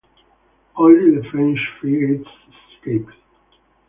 [0.77, 2.27] Only the French frigates
[2.73, 3.13] escaped.